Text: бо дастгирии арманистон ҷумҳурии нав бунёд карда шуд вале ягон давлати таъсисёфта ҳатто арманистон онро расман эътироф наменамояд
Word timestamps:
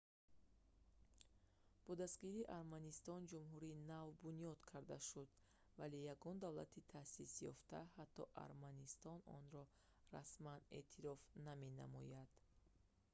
бо 1.85 1.91
дастгирии 2.01 2.49
арманистон 2.59 3.21
ҷумҳурии 3.31 3.81
нав 3.91 4.07
бунёд 4.23 4.59
карда 4.71 4.97
шуд 5.09 5.29
вале 5.79 5.97
ягон 6.15 6.35
давлати 6.45 6.87
таъсисёфта 6.93 7.79
ҳатто 7.97 8.23
арманистон 8.47 9.19
онро 9.37 9.63
расман 10.15 10.59
эътироф 10.77 11.21
наменамояд 11.47 12.29